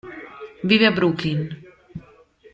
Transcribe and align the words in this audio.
Vive 0.69 0.85
a 0.87 0.95
Brooklyn. 0.97 1.41